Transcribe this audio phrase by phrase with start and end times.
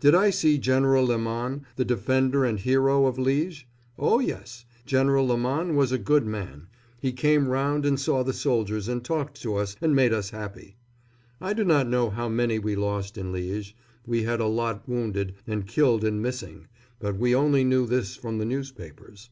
[0.00, 3.62] Did I see General Leman, the defender and hero of Liège?
[3.96, 4.64] Oh, yes.
[4.86, 6.66] General Leman was a good man.
[6.98, 10.78] He came round and saw the soldiers and talked to us and made us happy.
[11.40, 13.74] I do not know how many we lost in Liège.
[14.04, 16.66] We had a lot wounded and killed and missing;
[16.98, 19.30] but we only knew this from the newspapers.